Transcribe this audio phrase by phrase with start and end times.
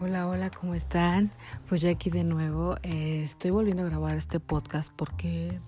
[0.00, 1.32] Hola, hola, ¿cómo están?
[1.68, 2.76] Pues ya aquí de nuevo.
[2.84, 5.58] Eh, estoy volviendo a grabar este podcast porque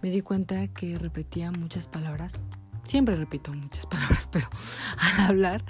[0.00, 2.40] me di cuenta que repetía muchas palabras.
[2.82, 4.48] Siempre repito muchas palabras, pero
[4.98, 5.64] al hablar,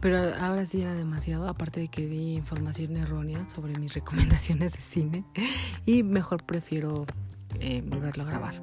[0.00, 4.80] pero ahora sí era demasiado, aparte de que di información errónea sobre mis recomendaciones de
[4.80, 5.24] cine
[5.86, 7.06] y mejor prefiero
[7.60, 8.54] eh, volverlo a grabar.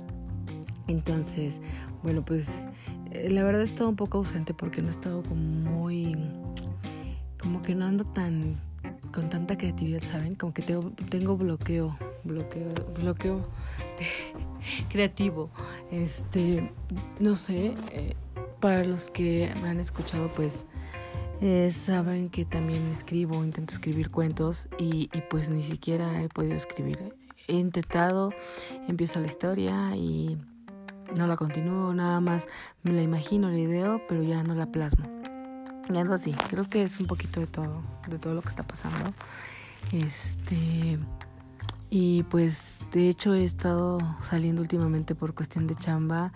[0.88, 1.62] Entonces,
[2.04, 2.68] bueno, pues
[3.12, 6.14] eh, la verdad he estado un poco ausente porque no he estado como muy,
[7.40, 8.67] como que no ando tan
[9.18, 10.36] con tanta creatividad, ¿saben?
[10.36, 12.72] Como que tengo, bloqueo, bloqueo,
[13.02, 13.42] bloqueo
[14.90, 15.50] creativo.
[15.90, 16.72] Este,
[17.20, 18.14] no sé, eh,
[18.60, 20.66] para los que me han escuchado, pues
[21.42, 26.54] eh, saben que también escribo, intento escribir cuentos y, y pues ni siquiera he podido
[26.54, 27.16] escribir.
[27.48, 28.32] He intentado,
[28.88, 30.38] empiezo la historia y
[31.16, 32.48] no la continúo, nada más
[32.84, 35.17] me la imagino la idea, pero ya no la plasmo.
[35.90, 39.14] Y así, creo que es un poquito de todo, de todo lo que está pasando.
[39.92, 41.00] Este.
[41.90, 46.34] Y pues de hecho he estado saliendo últimamente por cuestión de chamba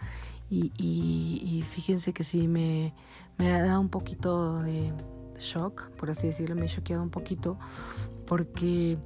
[0.49, 2.93] y, y, fíjense que sí me,
[3.37, 4.93] me, ha dado un poquito de
[5.39, 7.57] shock, por así decirlo, me he choqueado un poquito
[8.27, 8.97] porque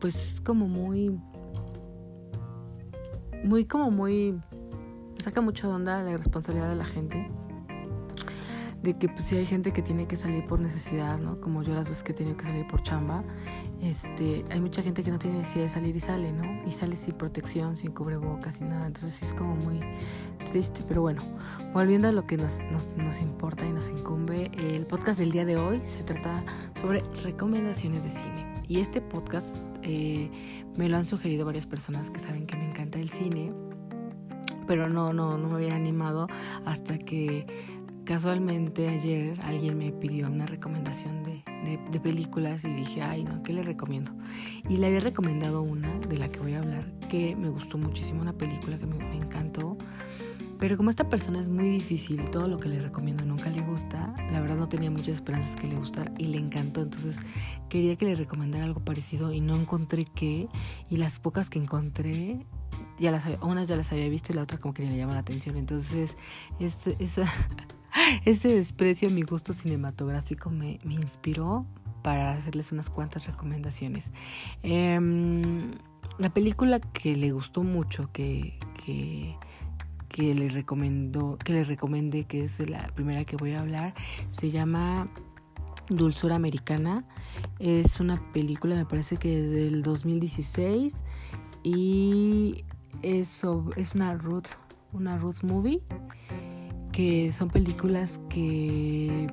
[0.00, 1.16] pues es como muy,
[3.44, 4.40] muy como muy,
[5.18, 7.30] saca mucho de onda la responsabilidad de la gente
[8.82, 11.40] de que pues sí hay gente que tiene que salir por necesidad, ¿no?
[11.40, 13.22] Como yo las veces que he tenido que salir por chamba,
[13.82, 16.66] este, hay mucha gente que no tiene necesidad de salir y sale, ¿no?
[16.66, 18.86] Y sale sin protección, sin cubrebocas, sin nada.
[18.86, 19.80] Entonces sí es como muy
[20.50, 21.22] triste, pero bueno,
[21.74, 25.44] volviendo a lo que nos, nos, nos importa y nos incumbe, el podcast del día
[25.44, 26.42] de hoy se trata
[26.80, 28.54] sobre recomendaciones de cine.
[28.66, 30.30] Y este podcast eh,
[30.76, 33.52] me lo han sugerido varias personas que saben que me encanta el cine,
[34.66, 36.28] pero no, no, no me había animado
[36.64, 37.44] hasta que
[38.04, 41.44] Casualmente ayer alguien me pidió una recomendación de,
[41.90, 44.12] de, películas y dije, ay no, ¿qué le recomiendo?
[44.68, 48.22] Y le había recomendado una de la que voy a hablar que me gustó muchísimo,
[48.22, 49.76] una película que me, encantó.
[50.58, 54.14] Pero como esta persona es muy difícil, todo lo que le recomiendo nunca le gusta,
[54.30, 56.82] la verdad no tenía muchas esperanzas que le gustara y le encantó.
[56.82, 57.18] Entonces
[57.68, 60.48] quería que le recomendara algo parecido y no encontré qué.
[60.88, 62.46] Y las pocas que encontré,
[62.98, 65.20] ya las unas ya las había visto y la otra como que le llama la
[65.20, 65.56] atención.
[65.56, 66.16] Entonces
[66.58, 67.24] es, esa
[68.24, 71.66] ese desprecio a mi gusto cinematográfico me, inspiró
[72.02, 74.10] para hacerles unas cuantas recomendaciones.
[74.62, 75.72] Em,
[76.18, 82.58] la película que le gustó mucho, que, que, le recomendó, que le recomendé, que es
[82.68, 83.94] la primera que voy a hablar,
[84.30, 85.08] se llama
[85.88, 87.04] Dulzura Americana.
[87.58, 91.04] Es una película, me parece que del 2016
[91.62, 92.64] y
[93.02, 93.44] es,
[93.76, 94.48] es una Ruth,
[94.92, 95.80] una Ruth movie
[97.00, 99.26] que son películas que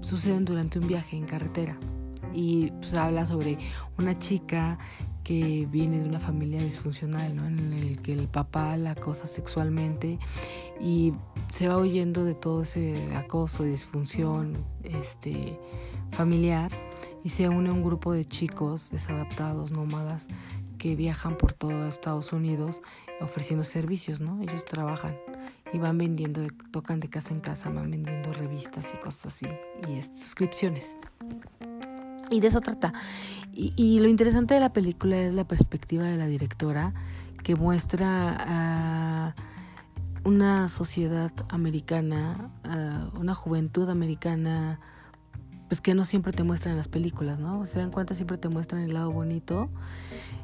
[0.00, 1.78] suceden durante un viaje en carretera
[2.32, 3.58] y pues habla sobre
[3.98, 4.78] una chica
[5.22, 7.46] que viene de una familia disfuncional, ¿no?
[7.46, 10.18] En el que el papá la acosa sexualmente
[10.80, 11.12] y
[11.52, 15.60] se va huyendo de todo ese acoso y disfunción este,
[16.12, 16.72] familiar
[17.22, 20.28] y se une a un grupo de chicos desadaptados, nómadas,
[20.78, 22.80] que viajan por todo Estados Unidos
[23.20, 24.40] ofreciendo servicios, ¿no?
[24.40, 25.14] Ellos trabajan
[25.72, 29.46] y van vendiendo, tocan de casa en casa, van vendiendo revistas y cosas así,
[29.88, 30.96] y suscripciones.
[32.30, 32.92] Y de eso trata.
[33.52, 36.92] Y, lo interesante de la película es la perspectiva de la directora
[37.42, 39.34] que muestra a
[40.24, 42.50] una sociedad americana,
[43.18, 44.80] una juventud americana,
[45.68, 47.66] pues que no siempre te muestran las películas, ¿no?
[47.66, 49.70] Se dan cuenta, siempre te muestran el lado bonito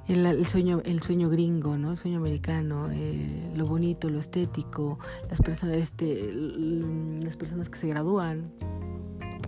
[0.08, 1.92] el, sueño, el sueño gringo, ¿no?
[1.92, 4.98] El sueño americano, eh, lo bonito, lo estético,
[5.30, 8.52] las personas, este, las personas que se gradúan,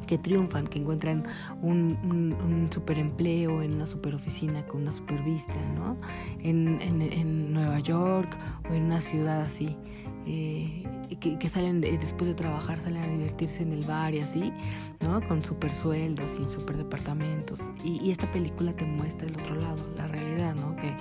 [0.06, 1.24] que triunfan, que encuentran
[1.62, 5.96] un, un, super empleo en una super oficina con una super vista, ¿no?
[6.40, 8.36] En, en, en Nueva York
[8.70, 9.76] o en una ciudad así.
[10.26, 10.82] Eh,
[11.20, 14.52] que, que, salen después de trabajar, salen a divertirse en el bar y así,
[15.00, 15.20] ¿no?
[15.28, 17.60] Con super sueldos y super departamentos.
[17.84, 20.76] Y, y, esta película te muestra el otro lado, la realidad, ¿no?
[20.76, 20.96] Que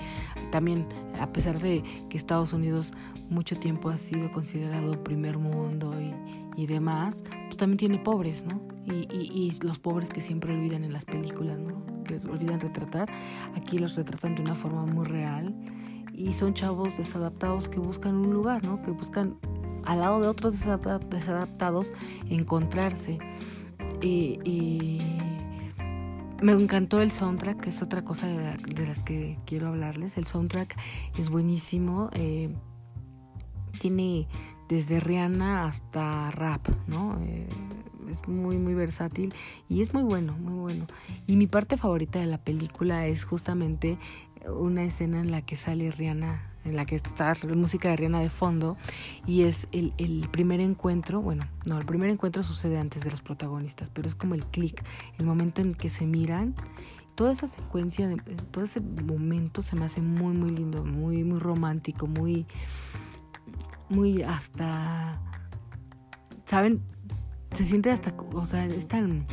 [0.52, 0.88] también,
[1.20, 2.94] a pesar de que Estados Unidos
[3.30, 8.62] mucho tiempo ha sido considerado primer mundo y, y demás, pues también tiene pobres, ¿no?
[8.86, 11.82] Y, y, los pobres que siempre olvidan en las películas, ¿no?
[12.04, 13.10] Que olvidan retratar,
[13.56, 15.56] aquí los retratan de una forma muy real
[16.14, 18.82] y son chavos desadaptados que buscan un lugar, ¿no?
[18.82, 19.38] Que buscan
[19.84, 20.54] al lado de otros
[21.10, 21.92] desadaptados
[22.30, 23.20] encontrarse.
[24.02, 25.00] Y,
[26.42, 30.18] me encantó el soundtrack, que es otra cosa de, las que quiero hablarles.
[30.18, 30.76] El soundtrack
[31.18, 32.10] es buenísimo.
[32.12, 32.54] Eh,
[33.80, 34.28] tiene
[34.68, 37.18] desde Rihanna hasta rap, ¿no?
[37.22, 37.48] Eh,
[38.10, 39.34] es muy, muy versátil
[39.70, 40.86] y es muy bueno, muy bueno.
[41.28, 43.98] Y mi parte favorita de la película es justamente
[44.48, 48.20] una escena en la que sale Rihanna en la que está la música de Rihanna
[48.22, 48.78] de fondo
[49.26, 49.92] y es el,
[50.32, 54.36] primer encuentro, bueno, no, el primer encuentro sucede antes de los protagonistas, pero es como
[54.36, 54.84] el clic,
[55.20, 56.56] el momento en que se miran,
[57.16, 58.16] toda esa secuencia, de,
[58.52, 62.46] todo ese momento se me hace muy, muy lindo, muy, muy romántico, muy,
[63.90, 65.20] muy hasta,
[66.46, 66.82] ¿saben?
[67.52, 69.26] Se siente hasta, o sea, es tan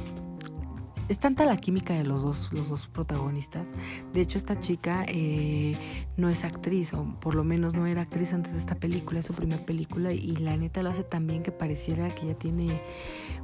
[1.11, 3.67] es tanta la química de los dos, los dos protagonistas.
[4.13, 8.33] De hecho, esta chica eh, no es actriz, o por lo menos no era actriz
[8.33, 11.43] antes de esta película, es su primera película, y la neta lo hace tan bien
[11.43, 12.81] que pareciera que ya tiene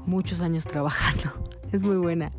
[0.07, 1.25] muchos años trabajando.
[1.73, 2.31] Es muy buena.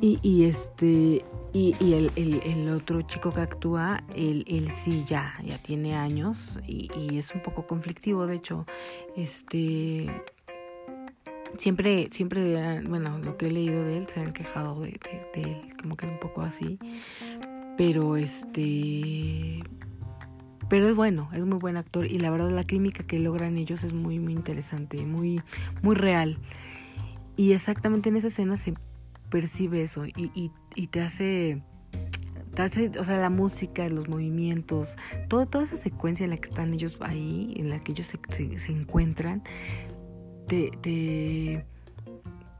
[0.00, 1.24] Y, este.
[1.52, 6.88] Y, el, el, otro chico que actúa, él, él sí ya, ya tiene años y,
[6.96, 8.64] y es un poco conflictivo, de hecho,
[9.16, 10.08] este
[11.56, 14.98] siempre, siempre, bueno, lo que he leído de él, se han quejado de,
[15.34, 16.78] él, como que un poco así.
[17.76, 19.62] Pero este.
[20.68, 23.84] Pero es bueno, es muy buen actor y la verdad la química que logran ellos
[23.84, 25.40] es muy, muy interesante, muy,
[25.80, 26.38] muy real.
[27.36, 28.74] Y exactamente en esa escena se
[29.30, 31.62] percibe eso y, y, y te hace
[32.54, 34.96] te hace, o sea, la música, los movimientos,
[35.28, 38.58] todo, toda esa secuencia en la que están ellos ahí, en la que ellos se,
[38.58, 39.44] se encuentran,
[40.48, 40.70] te,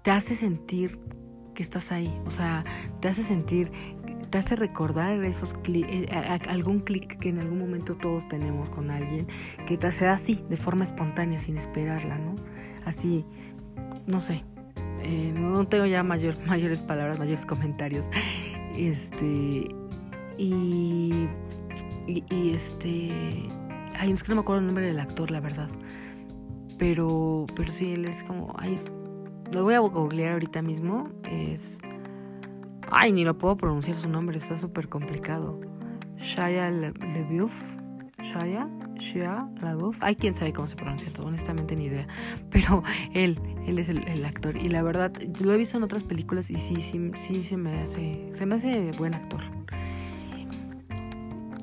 [0.02, 0.98] te, hace sentir
[1.54, 2.64] que estás ahí, o sea,
[3.00, 3.72] te hace sentir,
[4.30, 6.06] te hace recordar esos eh,
[6.48, 9.26] algún clic que en algún momento todos tenemos con alguien,
[9.66, 12.36] que te hace así, de forma espontánea, sin esperarla, ¿no?
[12.86, 13.26] Así,
[14.06, 14.44] no sé,
[15.02, 18.08] eh, no tengo ya mayor, mayores palabras, mayores comentarios,
[18.76, 19.66] este,
[20.38, 21.28] y,
[22.06, 23.48] y, y este,
[23.98, 25.68] ay, es que no me acuerdo el nombre del actor, la verdad.
[26.78, 28.76] Pero, pero sí, él es como, ay,
[29.52, 31.08] lo voy a googlear ahorita mismo.
[31.30, 31.78] Es,
[32.90, 35.60] ay, ni lo puedo pronunciar su nombre, está súper complicado.
[36.16, 37.76] Shaya LeBeouf,
[38.22, 39.98] Shaya, Shia LaBeouf.
[40.00, 42.06] Ay, quién sabe cómo se pronuncia, honestamente ni idea.
[42.50, 42.82] Pero
[43.14, 44.56] él, él es el, el, actor.
[44.56, 47.80] Y la verdad, lo he visto en otras películas y sí, sí, sí se me
[47.80, 49.40] hace, se me hace buen actor.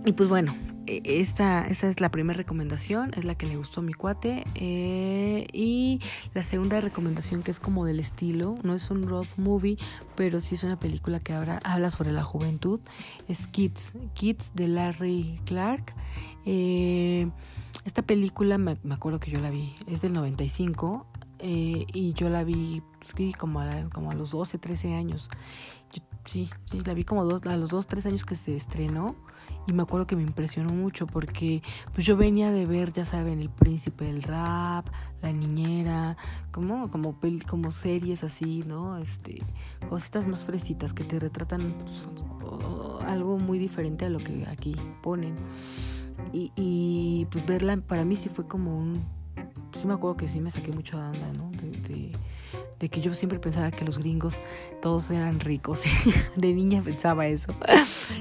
[0.05, 0.53] Y pues bueno,
[0.87, 4.45] esta, esa es la primera recomendación, es la que le gustó a mi cuate.
[4.55, 5.99] Eh, y
[6.33, 9.77] la segunda recomendación, que es como del estilo, no es un road movie,
[10.15, 12.79] pero sí es una película que habla, habla sobre la juventud,
[13.27, 15.95] es Kids, Kids de Larry Clark.
[16.45, 17.29] Eh,
[17.85, 21.05] esta película, me, me, acuerdo que yo la vi, es del 95
[21.39, 25.29] eh, y yo la vi pues, como, a, como a los 12, 13 años.
[25.93, 29.15] Yo, sí, sí, la vi como dos, a los 2, 3 años que se estrenó
[29.67, 31.61] y me acuerdo que me impresionó mucho porque
[31.93, 34.87] pues yo venía de ver, ya saben, El Príncipe del Rap,
[35.21, 36.17] La Niñera,
[36.51, 37.17] como, como,
[37.47, 38.97] como series así, ¿no?
[38.97, 39.39] Este,
[39.89, 42.05] cositas más fresitas que te retratan pues,
[43.07, 45.35] algo muy diferente a lo que aquí ponen.
[46.31, 49.24] Y, y pues verla para mí sí fue como un...
[49.75, 51.51] Sí me acuerdo que sí me saqué mucho de onda, ¿no?
[51.51, 52.11] de, de
[52.79, 54.41] de que yo siempre pensaba que los gringos
[54.81, 55.83] todos eran ricos.
[56.35, 57.53] de niña pensaba eso.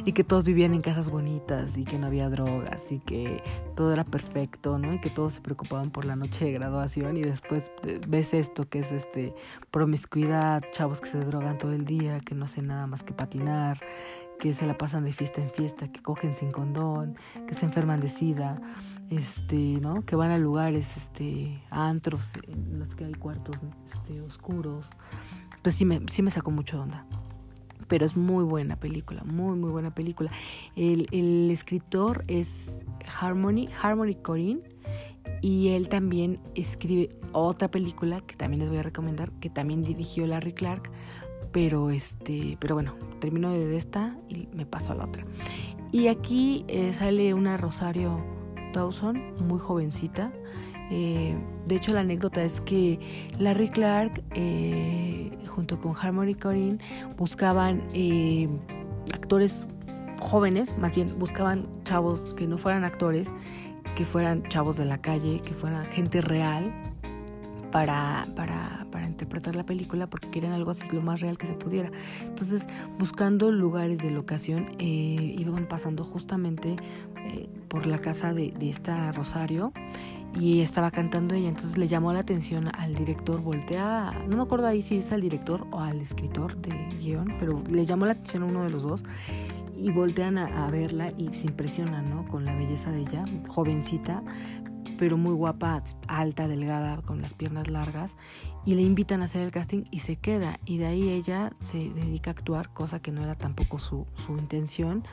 [0.05, 3.43] y que todos vivían en casas bonitas y que no había drogas y que
[3.75, 4.95] todo era perfecto, ¿no?
[4.95, 8.69] Y que todos se preocupaban por la noche de graduación y después eh, ves esto
[8.69, 9.35] que es este
[9.71, 13.81] promiscuidad, chavos que se drogan todo el día, que no hacen nada más que patinar,
[14.39, 18.01] que se la pasan de fiesta en fiesta, que cogen sin condón, que se enferman
[18.01, 18.61] de sida
[19.17, 20.05] este, ¿no?
[20.05, 23.56] Que van a lugares, este, antros en los que hay cuartos
[23.87, 24.87] este, oscuros.
[25.63, 27.06] Pues sí me, sí me sacó mucho onda.
[27.89, 30.31] Pero es muy buena película, muy, muy buena película.
[30.75, 32.85] El, escritor es
[33.21, 34.63] Harmony, Harmony Corinne,
[35.41, 40.27] y él también escribe otra película que también les voy a recomendar, que también dirigió
[40.27, 40.91] Larry Clark,
[41.53, 45.25] pero este, pero bueno, termino de esta y me paso a la otra.
[45.93, 48.21] Y aquí eh, sale una Rosario
[48.75, 50.31] Dawson, muy jovencita.
[50.91, 51.35] Eh,
[51.67, 53.01] de hecho, la anécdota es que
[53.39, 56.79] Larry Clark, eh, junto con Harmony Corinne,
[57.17, 58.49] buscaban eh,
[59.15, 59.67] actores
[60.21, 63.33] jóvenes, más bien buscaban chavos que no fueran actores,
[63.97, 66.73] que fueran chavos de la calle, que fueran gente real
[67.71, 71.55] para, para, para interpretar la película, porque querían algo así lo más real que se
[71.55, 71.91] pudiera.
[72.23, 76.77] Entonces, buscando lugares de locación, iban pasando justamente
[77.69, 79.73] por la casa de, de, esta Rosario
[80.39, 84.67] y estaba cantando ella, entonces le llamó la atención al director, voltea, no me acuerdo
[84.67, 88.43] ahí si es al director o al escritor del guion, pero le llamó la atención
[88.43, 89.03] a uno de los dos
[89.77, 92.27] y voltean a, a verla y se impresionan, ¿no?
[92.29, 94.23] Con la belleza de ella, jovencita,
[94.98, 98.17] pero muy guapa, alta, delgada, con las piernas largas,
[98.65, 101.91] y le invitan a hacer el casting y se queda, y de ahí ella se
[101.91, 105.05] dedica a actuar, cosa que no era tampoco su, intención,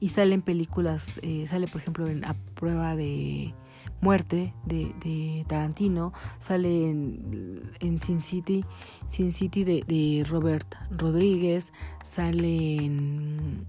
[0.00, 3.54] y sale en películas, eh, sale por ejemplo en A Prueba de
[4.00, 8.64] Muerte de, Tarantino, sale en, Sin City,
[9.06, 13.66] Sin City de, Robert Rodríguez, sale en,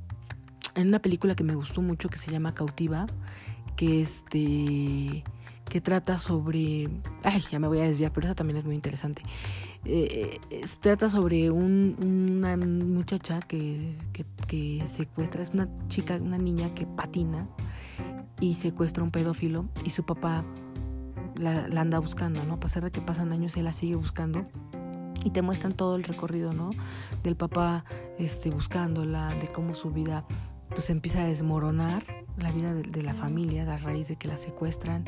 [0.75, 3.07] en una película que me gustó mucho que se llama Cautiva,
[3.75, 5.23] que este
[5.69, 6.89] que trata sobre
[7.23, 9.21] ay ya me voy a desviar pero esa también es muy interesante
[9.83, 13.95] eh, se trata sobre una muchacha que,
[14.47, 17.47] que, secuestra es una chica una niña que patina
[18.39, 20.43] y secuestra un pedófilo y su papá
[21.37, 22.55] la, anda buscando, ¿no?
[22.55, 24.45] A pesar de que pasan años, él la sigue buscando
[25.23, 26.69] y te muestran todo el recorrido, ¿no?
[27.23, 27.85] Del papá
[28.17, 30.25] este, buscándola, de cómo su vida
[30.69, 32.03] pues empieza a desmoronar,
[32.37, 35.05] la vida de, la familia, a raíz de que la secuestran.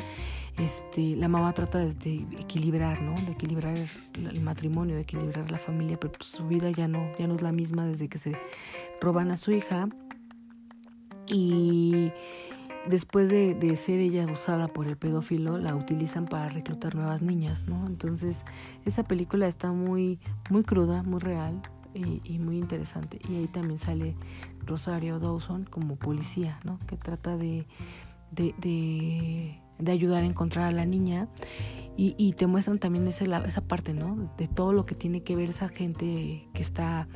[0.58, 3.14] Este, la mamá trata de, equilibrar, ¿no?
[3.22, 3.78] De equilibrar
[4.16, 7.44] el, matrimonio, de equilibrar la familia, pero pues, su vida ya no, ya no es
[7.44, 8.36] la misma desde que se
[9.00, 9.88] roban a su hija.
[11.28, 12.12] Y
[12.88, 17.86] después de, ser ella abusada por el pedófilo, la utilizan para reclutar nuevas niñas, ¿no?
[17.86, 18.46] Entonces,
[18.86, 21.62] esa película está muy, muy cruda, muy real
[21.94, 23.20] y, muy interesante.
[23.30, 24.16] Y ahí también sale
[24.66, 26.80] Rosario Dawson como policía, ¿no?
[26.88, 27.68] Que trata de,
[28.32, 31.28] de, ayudar a encontrar a la niña.
[32.00, 34.32] Y, te muestran también esa, parte, ¿no?
[34.38, 37.08] De todo lo que tiene que ver esa gente que está,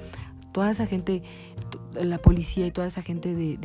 [0.53, 1.21] toda esa gente,
[1.93, 3.59] la policía y toda esa gente de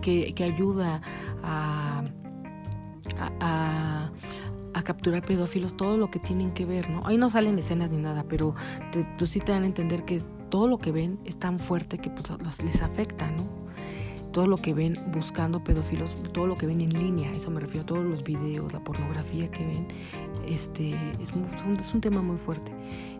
[0.00, 1.02] que, ayuda
[1.42, 2.04] a,
[3.40, 4.10] a,
[4.84, 7.06] capturar pedófilos, todo lo que tienen que ver, ¿no?
[7.06, 8.54] Ahí no salen escenas ni nada, pero
[8.92, 11.96] te, pues sí te dan a entender que todo lo que ven es tan fuerte
[11.96, 13.63] que pues, les afecta, ¿no?
[14.34, 17.86] Todo lo que ven buscando pedófilos, todo lo que ven en línea, eso me refiero,
[17.86, 19.88] todos los videos, la pornografía que ven,
[20.46, 20.90] este,
[21.22, 21.46] es, un,
[21.78, 22.72] es un tema muy fuerte.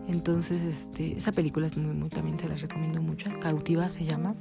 [0.07, 3.29] Entonces, este, esa película es muy, muy, también se las recomiendo mucho.
[3.39, 4.35] Cautiva se llama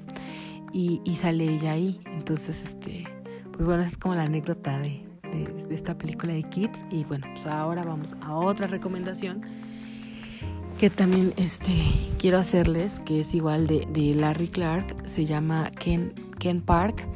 [0.72, 2.00] y, sale ella ahí.
[2.06, 3.04] Entonces, este,
[3.52, 5.00] pues bueno, es como la anécdota de,
[5.32, 6.84] de, esta película de Kids.
[6.90, 9.42] Y bueno, pues ahora vamos a otra recomendación
[10.78, 11.72] que también este,
[12.18, 16.12] quiero hacerles, que es igual de, de Larry Clark, se llama Ken,
[16.44, 17.08] Ken Park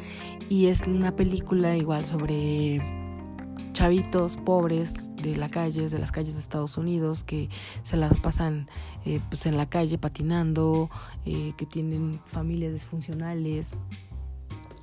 [0.49, 2.81] y es una película igual sobre
[3.75, 7.51] chavitos pobres de la calle, de las calles de Estados Unidos, que
[7.83, 8.71] se las pasan
[9.05, 10.89] eh, pues en la calle patinando,
[11.27, 13.75] eh, que tienen familias disfuncionales,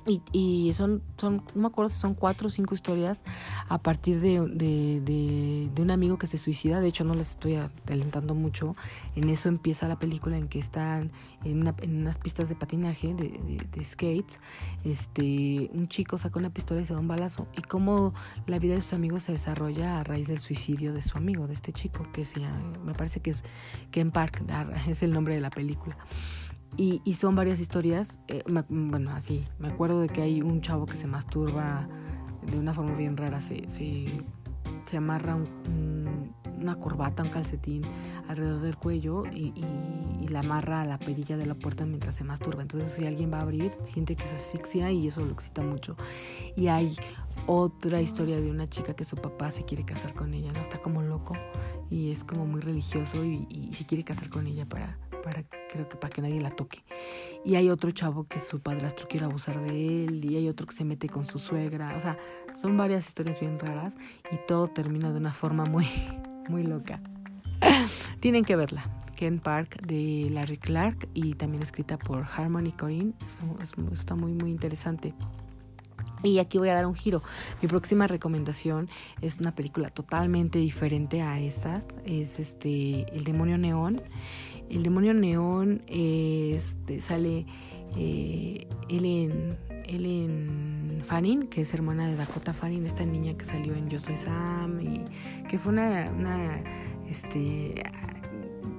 [0.06, 3.20] y, son, son, no me acuerdo si son cuatro o cinco historias
[3.68, 6.80] a partir de, de, de, un amigo que se suicida.
[6.80, 8.76] De hecho, no les estoy adelantando mucho.
[9.16, 11.10] En eso empieza la película en que están
[11.44, 14.38] en, una, en unas pistas de patinaje, de, de, skates.
[14.84, 17.48] Este, un chico saca una pistola y se da un balazo.
[17.56, 18.14] Y cómo
[18.46, 21.54] la vida de sus amigos se desarrolla a raíz del suicidio de su amigo, de
[21.54, 22.40] este chico, que se
[22.84, 23.42] me parece que es
[23.90, 24.42] Ken Park,
[24.88, 25.96] es el nombre de la película.
[26.76, 28.18] Y, son varias historias.
[28.28, 31.88] Eh, bueno, así, me acuerdo de que hay un chavo que se masturba
[32.50, 33.40] de una forma bien rara.
[33.40, 37.82] Se, se, amarra una corbata, un calcetín
[38.28, 39.52] alrededor del cuello y,
[40.28, 42.60] la amarra a la perilla de la puerta mientras se masturba.
[42.60, 45.96] Entonces, si alguien va a abrir, siente que se asfixia y eso lo excita mucho.
[46.56, 46.96] Y hay
[47.46, 50.60] otra historia de una chica que su papá se quiere casar con ella, ¿no?
[50.60, 51.36] Está como loco
[51.90, 55.88] y es como muy religioso y, y se quiere casar con ella para para, creo
[55.88, 56.84] que para que nadie la toque.
[57.44, 60.74] Y hay otro chavo que su padrastro quiere abusar de él, y hay otro que
[60.74, 61.94] se mete con su suegra.
[61.96, 62.16] O sea,
[62.54, 63.94] son varias historias bien raras
[64.30, 65.86] y todo termina de una forma muy,
[66.48, 67.00] muy loca.
[68.20, 68.88] Tienen que verla.
[69.16, 73.14] Ken Park de Larry Clark y también escrita por Harmony Corinne.
[73.92, 75.14] está muy, muy interesante.
[76.22, 77.22] Y aquí voy a dar un giro.
[77.62, 78.88] Mi próxima recomendación
[79.20, 81.88] es una película totalmente diferente a esas.
[82.04, 84.00] Es este El demonio neón.
[84.68, 87.46] El demonio neón este, sale
[87.96, 93.88] eh, Ellen, Ellen Fanning, que es hermana de Dakota Fanning, esta niña que salió en
[93.88, 95.04] Yo Soy Sam y
[95.48, 96.62] que fue una, una
[97.08, 97.84] este,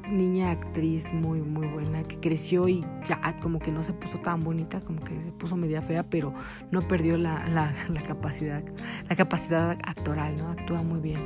[0.09, 4.41] niña actriz muy muy buena que creció y ya como que no se puso tan
[4.43, 6.33] bonita como que se puso media fea pero
[6.71, 8.63] no perdió la, la, capacidad
[9.09, 11.19] la capacidad actoral no actúa muy bien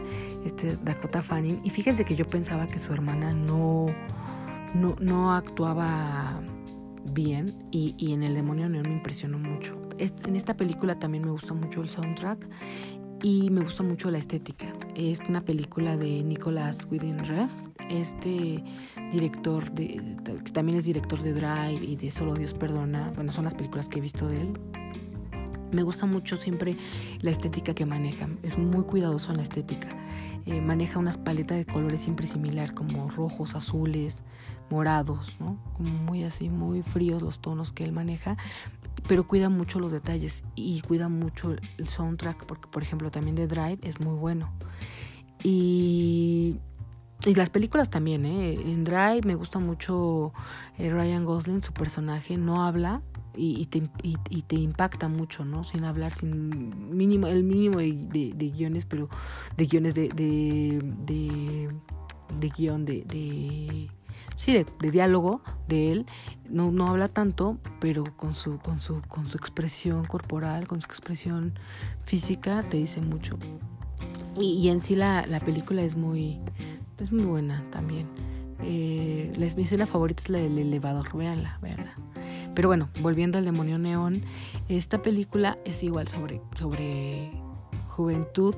[0.46, 3.88] este Dakota Fanning y fíjense que yo pensaba que su hermana no
[4.74, 6.42] no, no actuaba
[7.14, 9.78] bien y, y, en El Demonio Neón me impresionó mucho.
[9.98, 12.48] en esta película también me gustó mucho el soundtrack
[13.24, 14.68] y me gustó mucho la estética.
[14.96, 18.64] Es una película de Nicolas Winding Refn, este
[19.12, 23.12] director de, que también es director de Drive y de Solo Dios Perdona.
[23.16, 24.60] Bueno, son las películas que he visto de él.
[25.72, 26.76] Me gusta mucho siempre
[27.22, 28.28] la estética que maneja.
[28.44, 29.90] Es muy cuidadoso en la estética.
[30.46, 34.24] Eh, maneja unas paletas de colores siempre similar, como rojos, azules,
[34.70, 35.58] morados, ¿no?
[35.74, 38.38] Como muy así, muy fríos los tonos que él maneja,
[39.08, 43.48] pero cuida mucho los detalles y cuida mucho el soundtrack, porque por ejemplo también de
[43.48, 44.52] Drive es muy bueno.
[45.44, 46.58] Y,
[47.26, 48.54] y las películas también, ¿eh?
[48.54, 50.34] En Drive me gusta mucho
[50.78, 53.02] eh, Ryan Gosling, su personaje no habla,
[53.36, 55.64] y, te, y, te, impacta mucho, ¿no?
[55.64, 59.10] Sin hablar, sin mínimo, el mínimo de, guiones, pero
[59.56, 61.70] de guiones de, de,
[62.40, 63.90] de, guion, de, de
[64.36, 66.06] sí, de, diálogo de él.
[66.50, 70.88] No, no habla tanto, pero con su, con su, con su expresión corporal, con su
[70.88, 71.54] expresión
[72.04, 73.38] física, te dice mucho.
[74.38, 76.40] Y, y en sí la, la película es muy,
[77.00, 78.08] es muy buena también.
[78.64, 81.96] Eh, la, mi escena favorita es la del elevador, véanla, véanla.
[82.54, 84.24] Pero bueno, volviendo al demonio neón,
[84.70, 87.32] esta película es igual sobre, sobre
[87.88, 88.56] juventud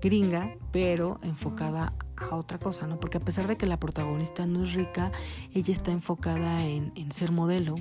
[0.00, 2.98] gringa, pero enfocada a otra cosa, ¿no?
[2.98, 5.12] Porque a pesar de que la protagonista no es rica,
[5.54, 7.76] ella está enfocada en, en ser modelo,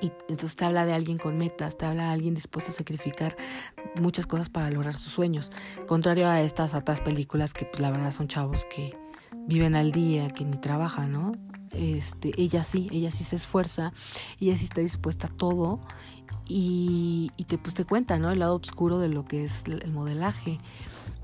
[0.00, 3.36] y entonces te habla de alguien con metas, te habla de alguien dispuesto a sacrificar
[4.00, 5.52] muchas cosas para lograr sus sueños.
[5.86, 8.96] Contrario a estas otras películas que pues, la verdad son chavos que
[9.46, 11.32] viven al día, que ni trabajan, ¿no?
[11.72, 13.92] Este, ella sí, ella sí se esfuerza,
[14.40, 15.80] ella sí está dispuesta a todo
[16.48, 18.30] y, te, pues, te cuenta, ¿no?
[18.30, 20.58] El lado oscuro de lo que es el modelaje.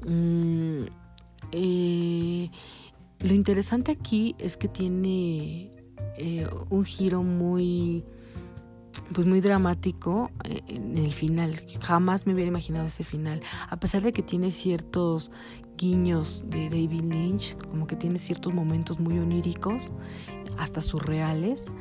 [0.07, 0.85] Mm,
[1.53, 2.51] eh,
[3.21, 5.71] lo interesante aquí es que tiene
[6.19, 8.05] eh, un giro muy
[9.13, 11.61] pues muy dramático eh, en el final.
[11.81, 13.43] Jamás me hubiera imaginado ese final.
[13.69, 15.31] A pesar de que tiene ciertos
[15.77, 19.91] guiños de David Lynch, como que tiene ciertos momentos muy oníricos,
[20.59, 21.73] hasta surreales,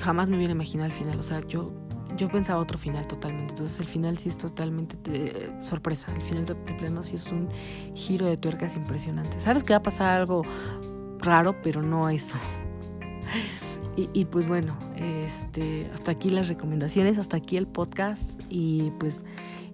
[0.00, 1.18] jamás me hubiera imaginado el final.
[1.18, 1.72] O sea, yo,
[2.16, 3.52] yo pensaba otro final totalmente.
[3.54, 6.12] Entonces el final sí es totalmente de, sorpresa.
[6.14, 7.48] El final de pleno sí es un
[7.94, 9.40] giro de tuercas impresionante.
[9.40, 10.42] Sabes que va a pasar algo
[11.18, 12.36] raro, pero no eso.
[13.96, 19.24] Y, pues bueno, este, hasta aquí las recomendaciones, hasta aquí el podcast y pues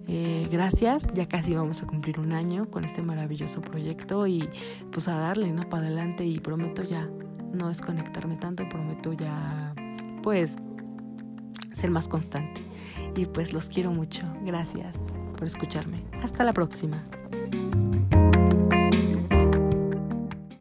[0.07, 4.47] eh, gracias, ya casi vamos a cumplir un año con este maravilloso proyecto y
[4.93, 5.67] pues a darle, ¿no?
[5.67, 7.09] Para adelante y prometo ya
[7.53, 9.75] no desconectarme tanto, prometo ya
[10.21, 10.55] pues
[11.73, 12.61] ser más constante.
[13.15, 14.97] Y pues los quiero mucho, gracias
[15.37, 16.03] por escucharme.
[16.21, 17.03] Hasta la próxima.